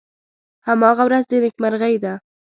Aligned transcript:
هماغه 0.67 1.03
ورځ 1.07 1.23
د 1.27 1.33
نیکمرغۍ 1.43 1.95
ده. 2.03 2.13